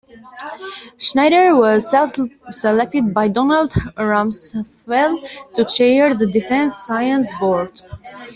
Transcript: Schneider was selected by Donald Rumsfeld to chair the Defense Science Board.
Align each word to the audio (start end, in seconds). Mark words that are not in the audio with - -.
Schneider 0.97 1.55
was 1.55 1.91
selected 2.49 3.13
by 3.13 3.27
Donald 3.27 3.69
Rumsfeld 3.99 5.53
to 5.53 5.63
chair 5.63 6.15
the 6.15 6.25
Defense 6.25 6.75
Science 6.75 7.29
Board. 7.39 7.79